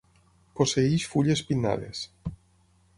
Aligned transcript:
Posseeix 0.59 1.05
fulles 1.13 1.45
pinnades. 1.51 2.05